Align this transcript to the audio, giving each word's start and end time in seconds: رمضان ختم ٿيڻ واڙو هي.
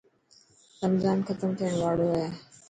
رمضان 0.83 1.17
ختم 1.27 1.49
ٿيڻ 1.57 1.73
واڙو 1.81 2.07
هي. 2.17 2.27